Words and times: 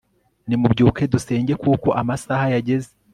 nimubyuke 0.47 1.03
dusenge 1.13 1.53
kuko 1.63 1.87
amasaha 2.01 2.45
yageze 2.53 2.91